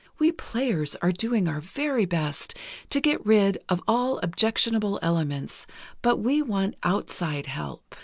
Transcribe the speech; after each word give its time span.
We 0.17 0.31
players 0.31 0.95
are 0.95 1.11
doing 1.11 1.47
our 1.47 1.61
very 1.61 2.05
best 2.05 2.57
to 2.89 2.99
get 2.99 3.23
rid 3.23 3.59
of 3.69 3.83
all 3.87 4.17
objectionable 4.23 4.97
elements, 5.03 5.67
but 6.01 6.17
we 6.17 6.41
want 6.41 6.73
outside 6.83 7.45
help. 7.45 7.93